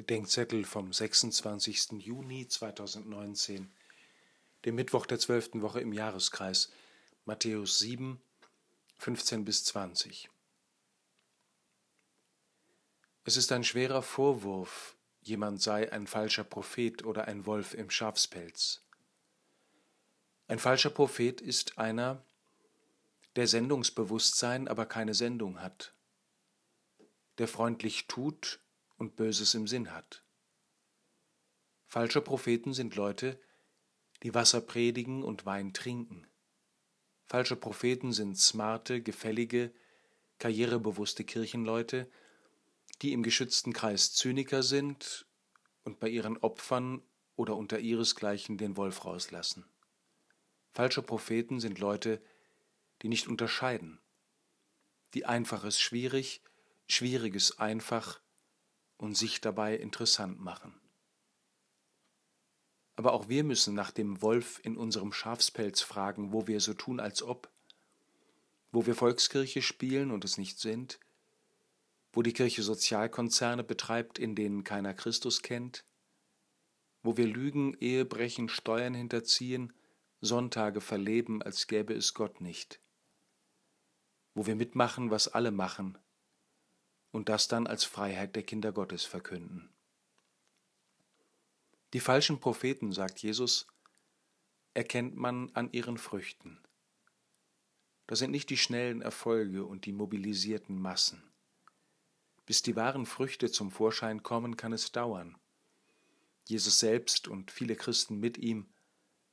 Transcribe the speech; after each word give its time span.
Bedenkzettel 0.00 0.64
vom 0.64 0.94
26. 0.94 1.92
Juni 1.98 2.48
2019, 2.48 3.70
dem 4.64 4.74
Mittwoch 4.74 5.04
der 5.04 5.18
zwölften 5.18 5.60
Woche 5.60 5.82
im 5.82 5.92
Jahreskreis, 5.92 6.72
Matthäus 7.26 7.80
7, 7.80 8.18
15 8.96 9.44
bis 9.44 9.62
20. 9.64 10.30
Es 13.24 13.36
ist 13.36 13.52
ein 13.52 13.62
schwerer 13.62 14.00
Vorwurf, 14.00 14.96
jemand 15.20 15.60
sei 15.60 15.92
ein 15.92 16.06
falscher 16.06 16.44
Prophet 16.44 17.04
oder 17.04 17.28
ein 17.28 17.44
Wolf 17.44 17.74
im 17.74 17.90
Schafspelz. 17.90 18.82
Ein 20.48 20.58
falscher 20.58 20.88
Prophet 20.88 21.42
ist 21.42 21.76
einer, 21.76 22.24
der 23.36 23.46
Sendungsbewusstsein, 23.46 24.66
aber 24.66 24.86
keine 24.86 25.12
Sendung 25.12 25.60
hat, 25.60 25.92
der 27.36 27.48
freundlich 27.48 28.06
tut 28.06 28.60
und 29.00 29.16
Böses 29.16 29.54
im 29.54 29.66
Sinn 29.66 29.92
hat. 29.92 30.22
Falsche 31.86 32.20
Propheten 32.20 32.74
sind 32.74 32.94
Leute, 32.94 33.40
die 34.22 34.34
Wasser 34.34 34.60
predigen 34.60 35.24
und 35.24 35.46
Wein 35.46 35.72
trinken. 35.72 36.26
Falsche 37.24 37.56
Propheten 37.56 38.12
sind 38.12 38.38
smarte, 38.38 39.00
gefällige, 39.00 39.72
karrierebewusste 40.38 41.24
Kirchenleute, 41.24 42.10
die 43.00 43.12
im 43.12 43.22
geschützten 43.22 43.72
Kreis 43.72 44.12
Zyniker 44.12 44.62
sind 44.62 45.26
und 45.84 45.98
bei 45.98 46.08
ihren 46.08 46.36
Opfern 46.36 47.02
oder 47.36 47.56
unter 47.56 47.78
ihresgleichen 47.78 48.58
den 48.58 48.76
Wolf 48.76 49.06
rauslassen. 49.06 49.64
Falsche 50.72 51.02
Propheten 51.02 51.58
sind 51.58 51.78
Leute, 51.78 52.22
die 53.00 53.08
nicht 53.08 53.28
unterscheiden, 53.28 53.98
die 55.14 55.24
Einfaches 55.24 55.80
schwierig, 55.80 56.42
Schwieriges 56.86 57.58
einfach, 57.58 58.20
und 59.00 59.16
sich 59.16 59.40
dabei 59.40 59.76
interessant 59.76 60.40
machen. 60.40 60.74
Aber 62.96 63.14
auch 63.14 63.30
wir 63.30 63.44
müssen 63.44 63.74
nach 63.74 63.90
dem 63.90 64.20
Wolf 64.20 64.60
in 64.62 64.76
unserem 64.76 65.12
Schafspelz 65.12 65.80
fragen, 65.80 66.34
wo 66.34 66.46
wir 66.46 66.60
so 66.60 66.74
tun, 66.74 67.00
als 67.00 67.22
ob, 67.22 67.50
wo 68.72 68.84
wir 68.84 68.94
Volkskirche 68.94 69.62
spielen 69.62 70.10
und 70.10 70.24
es 70.24 70.36
nicht 70.36 70.58
sind, 70.58 71.00
wo 72.12 72.20
die 72.20 72.34
Kirche 72.34 72.62
Sozialkonzerne 72.62 73.64
betreibt, 73.64 74.18
in 74.18 74.34
denen 74.34 74.64
keiner 74.64 74.92
Christus 74.92 75.40
kennt, 75.40 75.82
wo 77.02 77.16
wir 77.16 77.26
lügen, 77.26 77.74
Ehebrechen, 77.80 78.50
Steuern 78.50 78.92
hinterziehen, 78.92 79.72
Sonntage 80.20 80.82
verleben, 80.82 81.40
als 81.40 81.66
gäbe 81.68 81.94
es 81.94 82.12
Gott 82.12 82.42
nicht, 82.42 82.80
wo 84.34 84.44
wir 84.44 84.56
mitmachen, 84.56 85.10
was 85.10 85.28
alle 85.28 85.52
machen, 85.52 85.96
und 87.12 87.28
das 87.28 87.48
dann 87.48 87.66
als 87.66 87.84
Freiheit 87.84 88.36
der 88.36 88.42
Kinder 88.42 88.72
Gottes 88.72 89.04
verkünden. 89.04 89.68
Die 91.92 92.00
falschen 92.00 92.38
Propheten, 92.38 92.92
sagt 92.92 93.18
Jesus, 93.20 93.66
erkennt 94.74 95.16
man 95.16 95.50
an 95.54 95.72
ihren 95.72 95.98
Früchten. 95.98 96.60
Das 98.06 98.20
sind 98.20 98.30
nicht 98.30 98.50
die 98.50 98.56
schnellen 98.56 99.02
Erfolge 99.02 99.64
und 99.64 99.86
die 99.86 99.92
mobilisierten 99.92 100.80
Massen. 100.80 101.22
Bis 102.46 102.62
die 102.62 102.76
wahren 102.76 103.06
Früchte 103.06 103.50
zum 103.50 103.70
Vorschein 103.70 104.22
kommen, 104.22 104.56
kann 104.56 104.72
es 104.72 104.92
dauern. 104.92 105.36
Jesus 106.46 106.80
selbst 106.80 107.28
und 107.28 107.50
viele 107.50 107.76
Christen 107.76 108.18
mit 108.18 108.38
ihm 108.38 108.68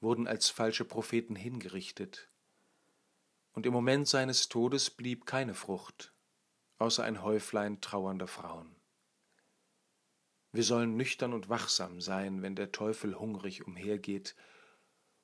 wurden 0.00 0.26
als 0.26 0.50
falsche 0.50 0.84
Propheten 0.84 1.34
hingerichtet. 1.34 2.28
Und 3.52 3.66
im 3.66 3.72
Moment 3.72 4.06
seines 4.06 4.48
Todes 4.48 4.90
blieb 4.90 5.26
keine 5.26 5.54
Frucht, 5.54 6.12
außer 6.78 7.04
ein 7.04 7.22
Häuflein 7.22 7.80
trauernder 7.80 8.26
Frauen. 8.26 8.74
Wir 10.52 10.62
sollen 10.64 10.96
nüchtern 10.96 11.34
und 11.34 11.48
wachsam 11.48 12.00
sein, 12.00 12.42
wenn 12.42 12.56
der 12.56 12.72
Teufel 12.72 13.18
hungrig 13.18 13.66
umhergeht, 13.66 14.34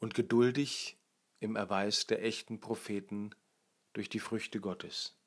und 0.00 0.14
geduldig 0.14 0.96
im 1.40 1.56
Erweis 1.56 2.06
der 2.06 2.22
echten 2.22 2.60
Propheten 2.60 3.34
durch 3.94 4.08
die 4.08 4.20
Früchte 4.20 4.60
Gottes. 4.60 5.17